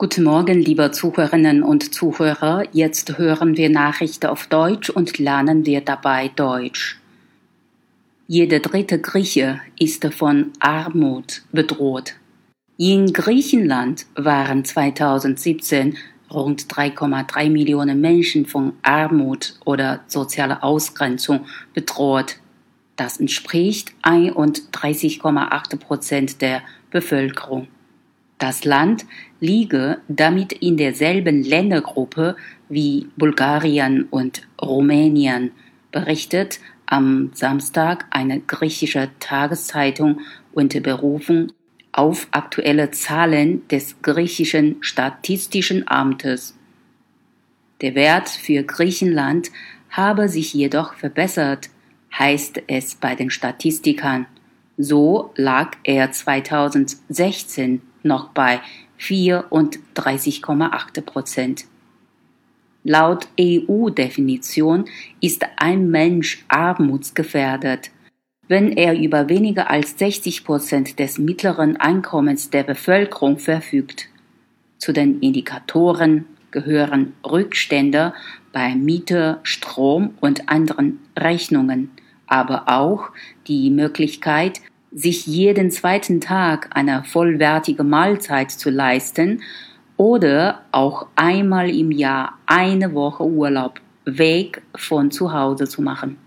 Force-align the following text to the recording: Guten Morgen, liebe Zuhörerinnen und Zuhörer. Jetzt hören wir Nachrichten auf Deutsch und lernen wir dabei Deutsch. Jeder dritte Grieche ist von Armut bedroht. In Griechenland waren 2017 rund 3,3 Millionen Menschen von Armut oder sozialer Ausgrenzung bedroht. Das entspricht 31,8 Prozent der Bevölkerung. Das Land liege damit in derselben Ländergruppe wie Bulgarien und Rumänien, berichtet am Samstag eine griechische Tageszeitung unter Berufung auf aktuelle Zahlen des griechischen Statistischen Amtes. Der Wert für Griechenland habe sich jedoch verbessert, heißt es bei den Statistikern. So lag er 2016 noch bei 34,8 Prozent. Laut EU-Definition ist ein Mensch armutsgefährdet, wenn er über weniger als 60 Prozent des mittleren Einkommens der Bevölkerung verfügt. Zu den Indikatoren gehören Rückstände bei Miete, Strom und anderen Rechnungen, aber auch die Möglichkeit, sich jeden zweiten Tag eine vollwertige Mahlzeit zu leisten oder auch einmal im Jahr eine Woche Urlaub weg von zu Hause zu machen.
Guten 0.00 0.22
Morgen, 0.22 0.60
liebe 0.60 0.92
Zuhörerinnen 0.92 1.64
und 1.64 1.92
Zuhörer. 1.92 2.62
Jetzt 2.70 3.18
hören 3.18 3.56
wir 3.56 3.68
Nachrichten 3.68 4.26
auf 4.26 4.46
Deutsch 4.46 4.90
und 4.90 5.18
lernen 5.18 5.66
wir 5.66 5.80
dabei 5.80 6.28
Deutsch. 6.28 7.00
Jeder 8.28 8.60
dritte 8.60 9.00
Grieche 9.00 9.60
ist 9.76 10.04
von 10.14 10.52
Armut 10.60 11.42
bedroht. 11.50 12.14
In 12.76 13.12
Griechenland 13.12 14.06
waren 14.14 14.64
2017 14.64 15.96
rund 16.30 16.72
3,3 16.72 17.50
Millionen 17.50 18.00
Menschen 18.00 18.46
von 18.46 18.74
Armut 18.82 19.58
oder 19.64 20.04
sozialer 20.06 20.62
Ausgrenzung 20.62 21.46
bedroht. 21.74 22.36
Das 22.94 23.18
entspricht 23.18 23.90
31,8 24.04 25.76
Prozent 25.80 26.40
der 26.40 26.62
Bevölkerung. 26.92 27.66
Das 28.38 28.64
Land 28.64 29.04
liege 29.40 29.98
damit 30.06 30.52
in 30.52 30.76
derselben 30.76 31.42
Ländergruppe 31.42 32.36
wie 32.68 33.08
Bulgarien 33.16 34.04
und 34.10 34.46
Rumänien, 34.62 35.50
berichtet 35.90 36.60
am 36.86 37.30
Samstag 37.34 38.06
eine 38.10 38.40
griechische 38.40 39.10
Tageszeitung 39.18 40.20
unter 40.52 40.80
Berufung 40.80 41.52
auf 41.92 42.28
aktuelle 42.30 42.92
Zahlen 42.92 43.66
des 43.68 44.00
griechischen 44.02 44.76
Statistischen 44.82 45.88
Amtes. 45.88 46.56
Der 47.80 47.94
Wert 47.94 48.28
für 48.28 48.62
Griechenland 48.62 49.50
habe 49.90 50.28
sich 50.28 50.54
jedoch 50.54 50.94
verbessert, 50.94 51.70
heißt 52.16 52.62
es 52.68 52.94
bei 52.94 53.14
den 53.14 53.30
Statistikern. 53.30 54.26
So 54.76 55.32
lag 55.34 55.76
er 55.82 56.12
2016 56.12 57.82
noch 58.02 58.30
bei 58.30 58.60
34,8 59.00 61.00
Prozent. 61.02 61.64
Laut 62.84 63.28
EU-Definition 63.38 64.84
ist 65.20 65.44
ein 65.56 65.90
Mensch 65.90 66.44
armutsgefährdet, 66.48 67.90
wenn 68.46 68.72
er 68.72 68.98
über 68.98 69.28
weniger 69.28 69.70
als 69.70 69.98
60 69.98 70.44
Prozent 70.44 70.98
des 70.98 71.18
mittleren 71.18 71.76
Einkommens 71.76 72.50
der 72.50 72.62
Bevölkerung 72.62 73.38
verfügt. 73.38 74.08
Zu 74.78 74.92
den 74.92 75.20
Indikatoren 75.20 76.24
gehören 76.50 77.14
Rückstände 77.26 78.14
bei 78.52 78.74
Miete, 78.74 79.40
Strom 79.42 80.14
und 80.20 80.48
anderen 80.48 81.00
Rechnungen, 81.16 81.90
aber 82.26 82.68
auch 82.68 83.10
die 83.48 83.70
Möglichkeit, 83.70 84.60
sich 84.98 85.26
jeden 85.26 85.70
zweiten 85.70 86.20
Tag 86.20 86.70
eine 86.74 87.04
vollwertige 87.04 87.84
Mahlzeit 87.84 88.50
zu 88.50 88.70
leisten 88.70 89.42
oder 89.96 90.62
auch 90.72 91.06
einmal 91.14 91.70
im 91.70 91.92
Jahr 91.92 92.38
eine 92.46 92.94
Woche 92.94 93.24
Urlaub 93.24 93.80
weg 94.04 94.62
von 94.74 95.10
zu 95.10 95.32
Hause 95.32 95.68
zu 95.68 95.82
machen. 95.82 96.18